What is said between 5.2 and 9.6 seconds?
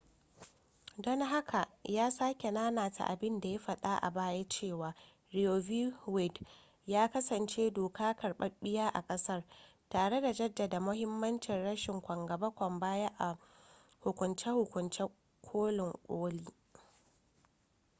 roe v wade ya kasance doka karbabbiya ar ƙasa